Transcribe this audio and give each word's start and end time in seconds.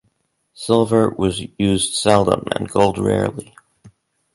Silver 0.55 1.11
was 1.11 1.45
used 1.59 1.93
seldom 1.93 2.45
and 2.53 2.67
gold 2.67 2.97
rarely. 2.97 3.55